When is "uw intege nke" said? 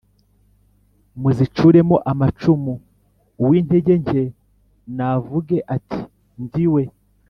3.41-4.23